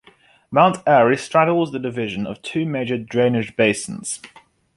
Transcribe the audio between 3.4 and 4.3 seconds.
basins.